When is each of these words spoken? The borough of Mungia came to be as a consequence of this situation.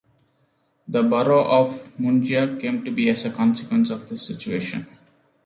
The 0.87 1.03
borough 1.03 1.43
of 1.45 1.93
Mungia 1.99 2.59
came 2.59 2.83
to 2.85 2.89
be 2.89 3.07
as 3.11 3.23
a 3.23 3.29
consequence 3.29 3.91
of 3.91 4.09
this 4.09 4.25
situation. 4.25 4.87